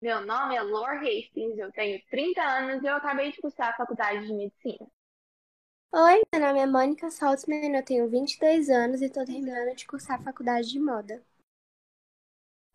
[0.00, 3.76] Meu nome é Lor Hastings, eu tenho 30 anos e eu acabei de cursar a
[3.76, 4.86] faculdade de medicina.
[5.92, 10.20] Oi, meu nome é Mônica Saltzman, eu tenho 22 anos e estou terminando de cursar
[10.20, 11.22] a faculdade de moda.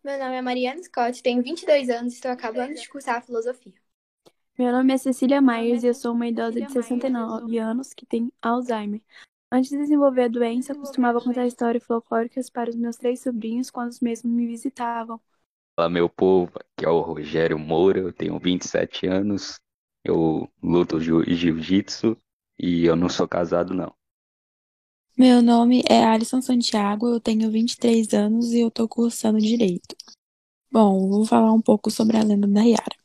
[0.02, 3.72] Meu nome é Mariana Scott, tenho 22 anos e estou acabando de cursar a filosofia.
[4.58, 8.32] Meu nome é Cecília Myers e eu sou uma idosa de 69 anos que tem
[8.42, 9.00] Alzheimer.
[9.50, 13.90] Antes de desenvolver a doença, costumava contar histórias folclóricas para os meus três sobrinhos quando
[13.90, 15.20] os mesmos me visitavam.
[15.74, 19.58] Fala, meu povo, aqui é o Rogério Moura, eu tenho 27 anos,
[20.04, 22.16] eu luto jiu-jitsu
[22.58, 23.94] e eu não sou casado, não.
[25.16, 29.96] Meu nome é Alisson Santiago, eu tenho 23 anos e eu tô cursando Direito.
[30.70, 33.01] Bom, vou falar um pouco sobre a lenda da Yara.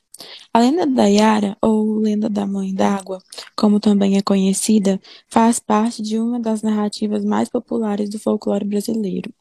[0.54, 3.20] A lenda da Yara, ou lenda da Mãe d'Água,
[3.56, 9.32] como também é conhecida, faz parte de uma das narrativas mais populares do folclore brasileiro.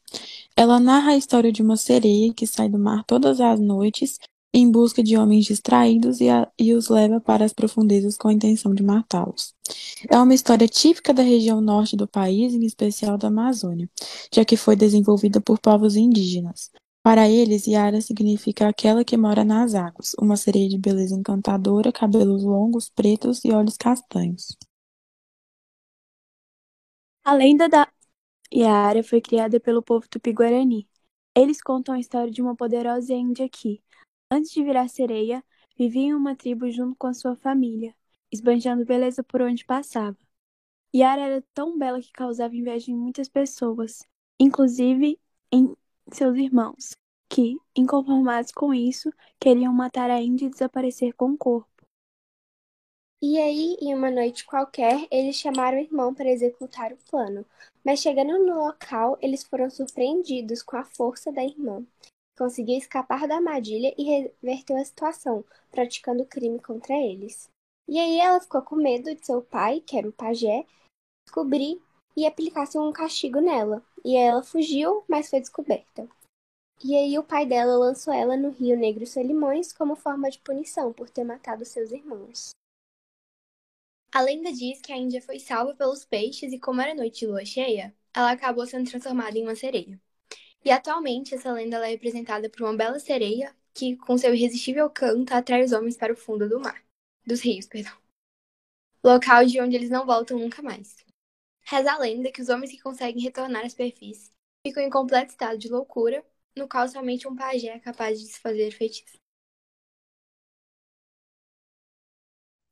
[0.55, 4.17] Ela narra a história de uma sereia que sai do mar todas as noites
[4.53, 8.33] em busca de homens distraídos e, a, e, os leva para as profundezas com a
[8.33, 9.53] intenção de matá-los.
[10.09, 13.89] É uma história típica da região norte do país, em especial da Amazônia,
[14.33, 16.71] já que foi desenvolvida por povos indígenas.
[17.07, 22.43] Para eles, Yara significa aquela que mora nas águas, uma sereia de beleza encantadora, cabelos
[22.43, 24.57] longos, pretos e olhos castanhos.
[27.23, 27.89] A lenda da
[28.53, 30.85] Yara foi criada pelo povo tupi-guarani.
[31.33, 33.81] Eles contam a história de uma poderosa índia que,
[34.29, 35.41] antes de virar sereia,
[35.77, 37.95] vivia em uma tribo junto com a sua família,
[38.29, 40.17] esbanjando beleza por onde passava.
[40.93, 43.99] Yara era tão bela que causava inveja em muitas pessoas,
[44.37, 45.17] inclusive
[45.49, 45.73] em
[46.11, 46.91] seus irmãos,
[47.29, 51.69] que, inconformados com isso, queriam matar a índia e desaparecer com o corpo.
[53.21, 57.43] E aí, em uma noite qualquer, eles chamaram o irmão para executar o plano,
[57.83, 61.83] mas chegando no local, eles foram surpreendidos com a força da irmã.
[62.37, 67.49] Conseguiu escapar da armadilha e reverteu a situação, praticando crime contra eles.
[67.87, 70.63] E aí ela ficou com medo de seu pai, que era o pajé,
[71.25, 71.81] descobrir
[72.17, 73.85] e aplicasse um castigo nela.
[74.03, 76.09] E ela fugiu, mas foi descoberta.
[76.83, 80.91] E aí o pai dela lançou ela no Rio Negro Solimões como forma de punição
[80.91, 82.49] por ter matado seus irmãos.
[84.11, 87.27] A lenda diz que a Índia foi salva pelos peixes e, como era noite de
[87.27, 89.99] lua cheia, ela acabou sendo transformada em uma sereia.
[90.65, 95.33] E atualmente essa lenda é representada por uma bela sereia que, com seu irresistível canto,
[95.33, 96.83] atrai os homens para o fundo do mar.
[97.25, 97.95] Dos rios, perdão.
[99.03, 101.06] Local de onde eles não voltam nunca mais.
[101.69, 104.31] Reza a lenda que os homens que conseguem retornar à superfície
[104.65, 106.23] ficam em completo estado de loucura,
[106.55, 109.19] no qual somente um pajé é capaz de desfazer feitiço.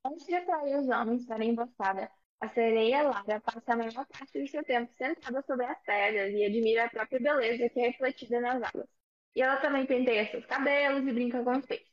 [0.05, 4.41] Antes de atrair os homens para a emboscada, a sereia Lara passa a maior parte
[4.41, 8.39] do seu tempo sentada sobre as pedras e admira a própria beleza que é refletida
[8.39, 8.87] nas águas.
[9.35, 11.91] E ela também penteia seus cabelos e brinca com os peixes.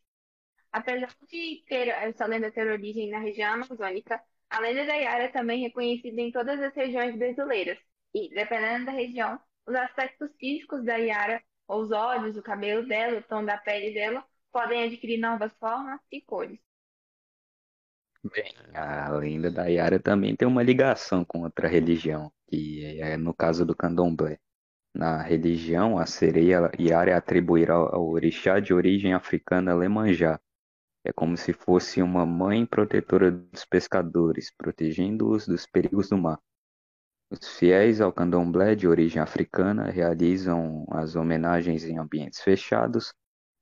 [0.71, 5.29] Apesar de ter essa lenda ter origem na região amazônica, a lenda da Yara é
[5.29, 7.79] também reconhecida em todas as regiões brasileiras.
[8.15, 13.23] E, dependendo da região, os aspectos físicos da Yara, os olhos, o cabelo dela, o
[13.23, 16.59] tom da pele dela, podem adquirir novas formas e cores.
[18.23, 23.33] Bem, a lenda da Yara também tem uma ligação com outra religião, que é no
[23.33, 24.39] caso do candomblé.
[24.95, 30.39] Na religião, a sereia Yara é atribuída ao orixá de origem africana Lemanjá.
[31.05, 36.39] É como se fosse uma mãe protetora dos pescadores, protegendo-os dos perigos do mar.
[37.31, 43.13] Os fiéis ao candomblé de origem africana realizam as homenagens em ambientes fechados,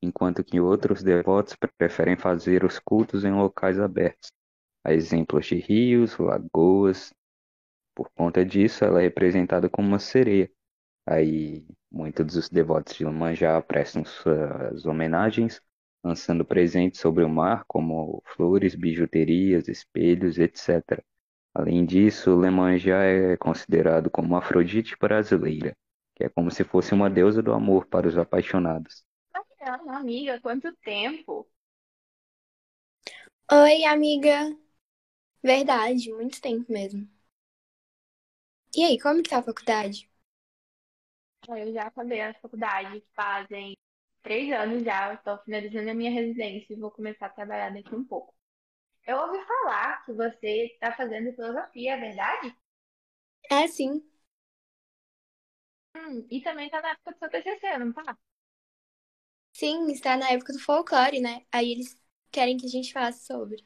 [0.01, 4.31] enquanto que outros devotos preferem fazer os cultos em locais abertos,
[4.83, 7.13] a exemplos de rios, lagoas.
[7.95, 10.51] Por conta disso, ela é representada como uma sereia.
[11.07, 15.61] Aí, muitos dos devotos de Iemanjá prestam suas homenagens,
[16.03, 21.03] lançando presentes sobre o mar, como flores, bijuterias, espelhos, etc.
[21.53, 25.75] Além disso, Iemanjá é considerado como Afrodite brasileira,
[26.15, 29.03] que é como se fosse uma deusa do amor para os apaixonados.
[29.87, 31.47] Amiga, quanto tempo!
[33.51, 34.57] Oi, amiga!
[35.43, 37.07] Verdade, muito tempo mesmo.
[38.75, 40.09] E aí, como que tá a faculdade?
[41.47, 43.77] Eu já acabei a faculdade fazem
[44.23, 45.13] três anos já.
[45.13, 48.33] Estou finalizando a minha residência e vou começar a trabalhar daqui um pouco.
[49.07, 52.55] Eu ouvi falar que você está fazendo filosofia, é verdade?
[53.49, 54.01] É, sim.
[55.95, 58.17] Hum, e também está na época do seu TCC, não tá?
[59.53, 61.45] Sim, está na época do folclore, né?
[61.53, 61.97] Aí eles
[62.31, 63.63] querem que a gente faça sobre.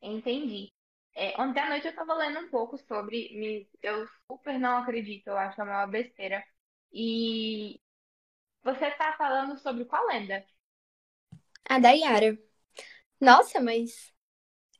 [0.00, 0.72] Entendi.
[1.14, 3.28] É, ontem à noite eu estava lendo um pouco sobre.
[3.34, 6.44] Me, eu super não acredito, eu acho uma besteira.
[6.92, 7.80] E
[8.64, 10.44] você está falando sobre qual lenda?
[11.68, 12.38] A da Yara.
[13.20, 14.12] Nossa, mas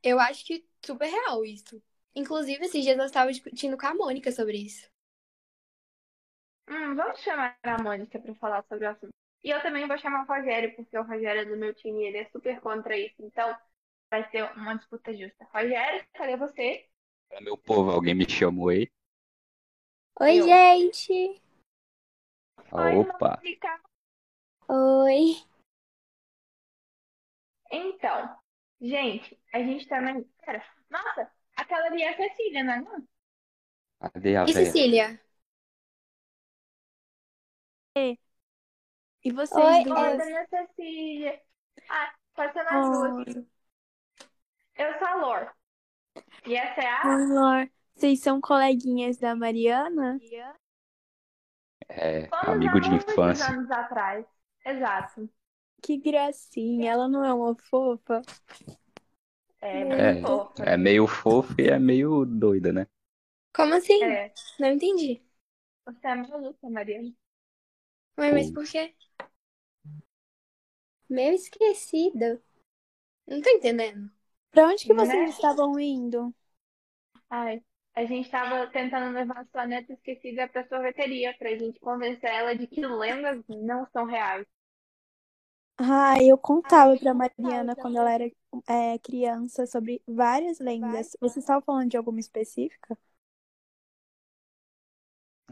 [0.02, 1.82] eu acho que super real isso.
[2.14, 4.88] Inclusive, esses dias eu estava discutindo com a Mônica sobre isso.
[6.69, 9.11] Hum, vamos chamar a Mônica para falar sobre o assunto.
[9.44, 12.06] E eu também vou chamar o Rogério, porque o Rogério é do meu time e
[12.08, 13.14] ele é super contra isso.
[13.20, 13.56] Então,
[14.11, 15.44] vai ser uma disputa justa.
[15.52, 16.87] Rogério, cadê você?
[17.31, 18.88] É meu povo, alguém me chamou aí?
[20.20, 20.43] Oi, Eu.
[20.43, 21.41] gente.
[22.72, 23.38] Oi, Opa!
[23.42, 23.69] Mônica.
[24.69, 25.36] Oi.
[27.70, 28.36] Então,
[28.80, 30.22] gente, a gente também.
[30.44, 32.80] Pera, nossa, aquela ali é a Cecília, não é?
[32.80, 33.08] não?
[34.00, 34.66] Cadê a E véia?
[34.66, 35.20] Cecília?
[39.24, 40.19] E vocês Oi, Oi, duas?
[40.19, 41.40] dona Cecília.
[41.88, 43.12] Ah, pode ser nós duas.
[43.26, 43.46] Oi.
[44.76, 45.52] Eu sou a Lor.
[46.46, 47.02] E essa é a.
[47.06, 47.70] Oi, Lor.
[47.94, 50.19] Vocês são coleguinhas da Mariana?
[51.96, 53.54] É, Fomos amigo de infância.
[53.54, 54.26] anos atrás.
[54.64, 55.28] Exato.
[55.82, 56.90] Que gracinha.
[56.92, 58.22] Ela não é uma fofa?
[59.60, 60.70] É, É, muito fofa.
[60.72, 62.86] é meio fofo e é meio doida, né?
[63.54, 64.02] Como assim?
[64.04, 64.32] É.
[64.58, 65.22] Não entendi.
[65.86, 67.12] Você é maluca, Mariana.
[68.18, 68.94] Ué, mas por quê?
[71.08, 72.42] Meio esquecida.
[73.26, 74.10] Não tô entendendo.
[74.50, 74.94] Pra onde que Né?
[74.94, 76.34] vocês estavam indo?
[77.30, 77.62] Ai,
[77.94, 82.66] a gente tava tentando levar sua neta esquecida pra sorveteria pra gente convencer ela de
[82.66, 84.46] que lendas não são reais.
[85.78, 88.30] Ah, eu contava pra Mariana quando ela era
[88.68, 91.16] é, criança sobre várias lendas.
[91.20, 92.96] Você estava falando de alguma específica?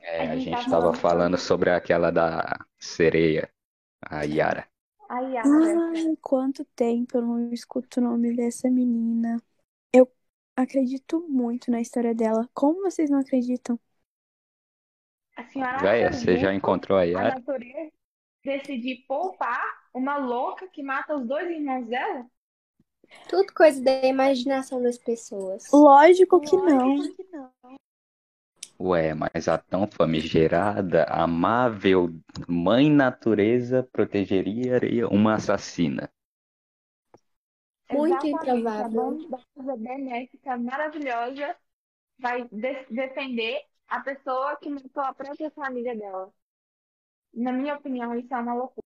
[0.03, 3.51] É, A a gente gente tava tava falando sobre aquela da sereia,
[4.03, 4.69] a Yara.
[5.09, 5.83] Ai, Yara.
[5.93, 9.43] Ai, quanto tempo eu não escuto o nome dessa menina.
[10.57, 12.49] Eu acredito muito na história dela.
[12.53, 13.79] Como vocês não acreditam?
[15.37, 17.35] A senhora Véia, você já encontrou a a Yara?
[17.37, 17.91] natureza
[18.45, 19.63] decidir poupar
[19.95, 22.27] uma louca que mata os dois irmãos dela?
[23.29, 25.65] Tudo coisa da imaginação das pessoas.
[25.73, 26.97] Lógico que não.
[28.79, 32.09] Ué, mas a tão famigerada, amável
[32.49, 34.81] mãe natureza protegeria
[35.11, 36.11] uma assassina.
[37.91, 38.81] Muito Exatamente.
[38.81, 38.89] A improvável.
[38.89, 41.57] bondosa, benéfica, maravilhosa
[42.19, 46.33] vai de- defender a pessoa que matou a própria família dela.
[47.35, 48.87] Na minha opinião, isso é uma loucura.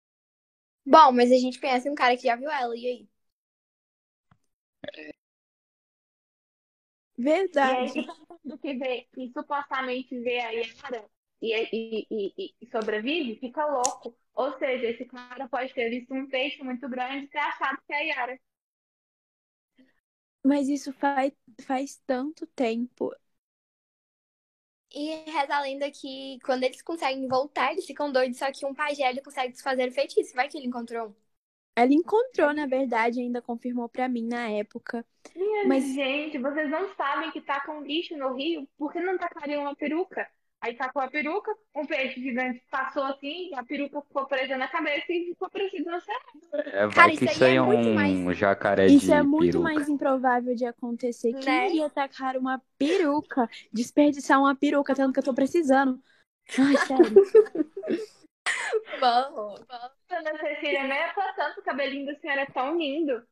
[0.85, 3.09] Bom, mas a gente conhece um cara que já viu ela, e aí?
[7.61, 8.05] E aí, Verdade.
[8.05, 11.05] todo mundo que vê, que supostamente vê a Yara
[11.41, 12.07] e, e,
[12.37, 14.15] e, e sobrevive, fica louco.
[14.33, 17.93] Ou seja, esse cara pode ter visto um peixe muito grande e ter achado que
[17.93, 18.39] é a Yara.
[20.45, 21.33] Mas isso faz,
[21.63, 23.11] faz tanto tempo.
[24.93, 28.73] E reza a lenda que quando eles conseguem voltar, eles ficam doidos, só que um
[28.73, 30.33] pajé ele consegue desfazer o feitiço.
[30.35, 31.13] Vai que ele encontrou um.
[31.75, 35.05] Ela encontrou, na verdade, ainda confirmou pra mim na época.
[35.35, 38.67] Minha Mas- gente, vocês não sabem que tacam lixo no rio?
[38.77, 40.29] Por que não tacariam uma peruca?
[40.65, 45.05] Aí tacou a peruca, um peixe gigante passou assim, a peruca ficou presa na cabeça
[45.13, 46.19] e ficou presa no céu.
[46.71, 49.11] É, vai Cara, que isso isso aí é é muito um mais- jacaré Isso de
[49.11, 49.63] é muito peruca.
[49.63, 51.33] mais improvável de acontecer.
[51.33, 51.69] Né?
[51.69, 53.47] Quem ia tacar uma peruca?
[53.71, 56.01] Desperdiçar uma peruca, tanto que eu tô precisando.
[56.57, 57.21] Ai, sério.
[58.99, 59.55] Bom.
[60.09, 63.25] Dona Cecília, nem é tanto, o cabelinho da senhora é tão lindo.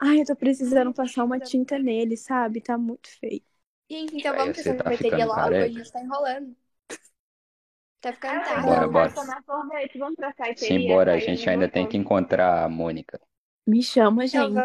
[0.00, 2.60] Ai, eu tô precisando passar uma tinta nele, sabe?
[2.60, 3.42] Tá muito feio.
[3.90, 5.64] Gente, então Aí vamos pra tá sorveteria ficando logo, careca.
[5.64, 6.56] a gente tá enrolando.
[8.06, 8.62] Tá ficando tarde.
[8.62, 9.88] Bora, vamos bora.
[9.98, 10.78] vamos pra cafeteria.
[10.78, 13.20] Simbora, a gente eu ainda vou tem que encontrar a Mônica.
[13.66, 14.58] Me chama, Então gente.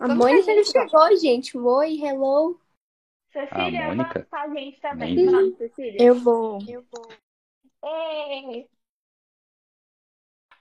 [0.00, 1.58] A Vamos Mônica não gente, chegou, gente.
[1.58, 2.58] Oi, hello.
[3.30, 4.26] Cecília, A Mônica?
[4.32, 5.14] a gente também.
[5.14, 5.32] Nem vi.
[5.32, 6.02] Vamos, Cecília.
[6.02, 6.58] Eu vou.
[7.84, 8.66] Ei.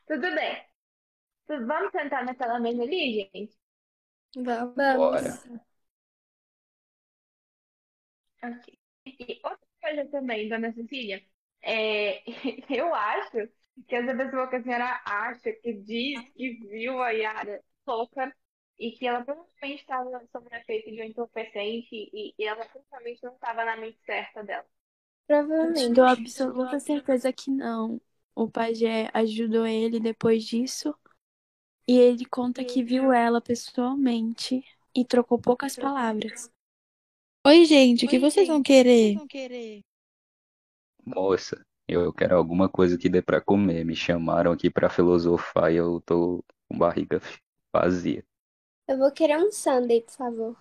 [0.08, 0.62] Tudo bem.
[1.48, 3.58] Vamos sentar naquela mesa ali, gente?
[4.36, 4.76] Vamos.
[4.76, 5.40] Bora.
[8.44, 8.78] Ok.
[9.06, 11.24] E outra coisa também, dona Cecília,
[11.66, 12.24] é,
[12.70, 13.32] eu acho
[13.88, 18.34] que essa pessoa que a senhora acha, que diz que viu a Yara louca
[18.78, 23.24] e que ela provavelmente estava sob o efeito de um entorpecente e, e ela provavelmente
[23.24, 24.66] não estava na mente certa dela.
[25.28, 25.94] Provavelmente.
[25.94, 28.00] dou absoluta certeza que não.
[28.36, 30.94] O pajé ajudou ele depois disso.
[31.88, 36.52] E ele conta que viu ela pessoalmente e trocou poucas palavras.
[37.46, 39.18] Oi, gente, o que vocês vão querer?
[41.06, 43.84] Moça, eu quero alguma coisa que dê pra comer.
[43.86, 47.20] Me chamaram aqui pra filosofar e eu tô com barriga
[47.74, 48.24] vazia.
[48.88, 50.58] Eu vou querer um sundae, por favor.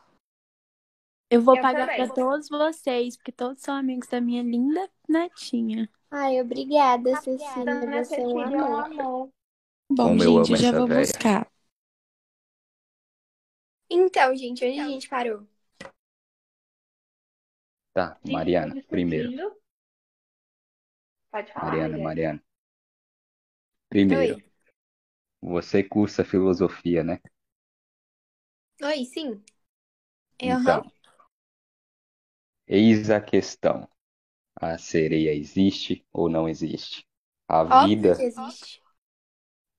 [1.31, 2.07] Eu vou Eu pagar também.
[2.07, 5.89] pra todos vocês, porque todos são amigos da minha linda netinha.
[6.11, 7.75] Ai, obrigada, Cecília.
[7.81, 8.85] Dona Você é um Cecília é um amor.
[8.87, 9.31] amor.
[9.91, 11.07] Bom, Como eu gente, amo eu já essa vou véia.
[11.13, 11.51] buscar.
[13.91, 15.47] Então, gente, onde a gente parou?
[17.93, 19.33] Tá, Gente, Mariana, primeiro.
[19.33, 19.57] discutindo.
[21.35, 22.41] Pode falar, Mariana, Mariana.
[23.89, 24.45] Primeiro, Oi.
[25.41, 27.21] você cursa filosofia, né?
[28.83, 29.43] Oi, sim.
[30.43, 30.81] Aham.
[30.81, 30.93] Então,
[32.69, 33.89] eis a questão.
[34.57, 37.07] A sereia existe ou não existe?
[37.49, 38.15] A Óbvio vida.
[38.15, 38.83] que existe.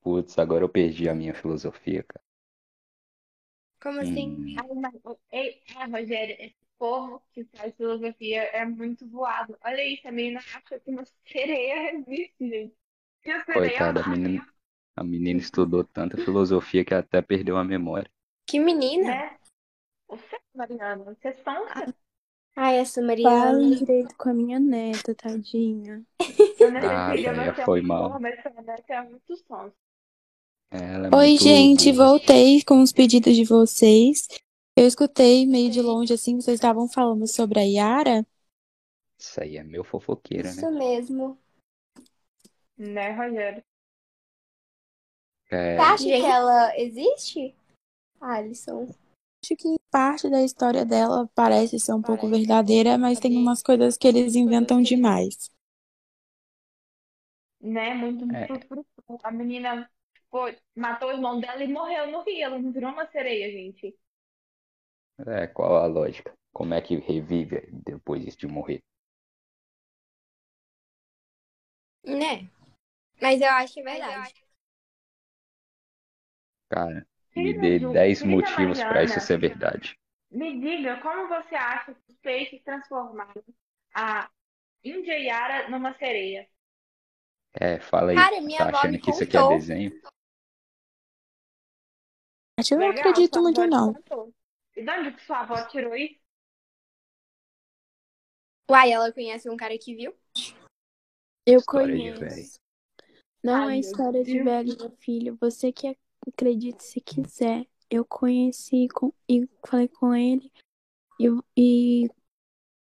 [0.01, 2.23] Putz, agora eu perdi a minha filosofia, cara.
[3.81, 4.35] Como assim?
[4.35, 4.93] Hum, mas,
[5.31, 6.35] ei, ah, Rogério,
[6.77, 9.57] povo que faz filosofia é muito voado.
[9.63, 12.75] Olha isso, a menina acha que uma sereia existe, gente.
[13.25, 14.45] E a sereia coitada, a menina,
[14.95, 18.11] a menina estudou tanta filosofia que até perdeu a memória.
[18.47, 19.07] Que menina?
[19.07, 19.37] né?
[20.09, 21.95] Você, Mariana, você sonsa.
[22.55, 23.75] Ai, essa Mariana.
[23.75, 26.05] direito com a minha neta, tadinha.
[26.59, 28.19] Dona Ah, Cecília, véia, você é foi mal.
[28.19, 29.75] mas neta é muito sonsa.
[30.71, 34.27] É Oi, muito gente, voltei com os pedidos de vocês.
[34.77, 38.27] Eu escutei meio de longe, assim, vocês estavam falando sobre a Yara.
[39.17, 40.49] Isso aí é meu fofoqueira, né?
[40.49, 41.39] Isso mesmo.
[42.77, 43.63] Né, Rogério?
[45.49, 47.55] É, Você acha que ela existe?
[48.19, 48.93] Alisson.
[49.41, 53.95] Acho que parte da história dela parece ser um pouco verdadeira, mas tem umas coisas
[53.95, 55.49] que eles inventam demais.
[57.61, 57.93] Né?
[57.93, 58.45] Muito É.
[58.45, 58.85] frufru.
[59.23, 59.89] A menina
[60.29, 62.43] foi, matou o irmão dela e morreu no rio.
[62.43, 63.95] Ela não virou uma sereia, gente.
[65.27, 66.33] É, qual a lógica?
[66.53, 68.81] Como é que revive depois de morrer?
[72.03, 72.47] Né?
[73.21, 74.33] Mas eu acho que é verdade.
[76.69, 77.05] Cara,
[77.35, 79.05] me dê Ju, 10 filha motivos pra Mariana.
[79.05, 79.97] isso ser verdade.
[80.31, 83.43] Me diga, como você acha que os peixes transformaram
[83.93, 84.29] a
[84.83, 86.47] Índia Yara numa sereia?
[87.53, 88.17] É, fala aí.
[88.17, 89.91] Cara, minha Tá achando que isso aqui é desenho?
[92.69, 93.93] Eu não Legal, acredito muito, não.
[93.93, 94.34] contou.
[94.75, 96.19] E de onde que sua avó tirou isso?
[98.69, 100.13] Uai, ela conhece um cara que viu?
[101.45, 102.19] Eu História de conheço.
[102.19, 102.49] velho.
[103.43, 105.37] Não Ai, é história de velho, meu filho.
[105.39, 105.95] Você que
[106.27, 107.67] acredite se quiser.
[107.89, 110.51] Eu conheci com, e falei com ele.
[111.19, 112.09] E, e...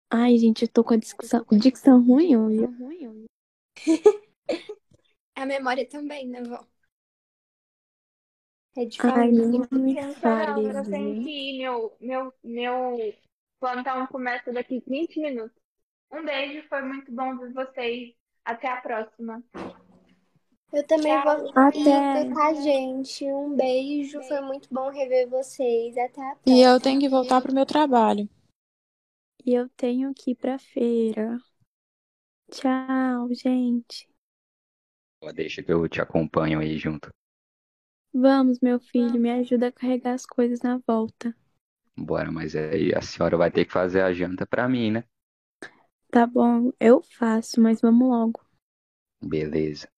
[0.08, 2.60] Ai, gente, eu tô com a dicção, dicção ruim hoje.
[5.34, 6.64] A memória também, né, vó?
[8.76, 9.66] É de Ai, não me
[10.14, 10.66] fale.
[10.66, 11.58] eu tenho que ir.
[11.58, 13.14] Meu, meu, meu
[13.60, 15.56] plantão começa daqui 20 minutos.
[16.10, 18.14] Um beijo, foi muito bom ver vocês.
[18.44, 19.42] Até a próxima.
[20.72, 21.38] Eu também Tchau.
[21.38, 22.24] vou Até.
[22.32, 23.24] com a gente.
[23.26, 24.22] Um beijo.
[24.22, 25.96] Foi muito bom rever vocês.
[25.98, 26.68] Até a E próxima.
[26.68, 28.28] eu tenho que voltar pro meu trabalho.
[29.44, 31.38] E eu tenho que ir pra feira.
[32.50, 34.08] Tchau, gente.
[35.34, 37.10] Deixa que eu te acompanho aí junto.
[38.14, 41.36] Vamos, meu filho, me ajuda a carregar as coisas na volta.
[41.96, 45.04] Bora, mas aí a senhora vai ter que fazer a janta pra mim, né?
[46.12, 48.40] Tá bom, eu faço, mas vamos logo.
[49.22, 49.88] Beleza.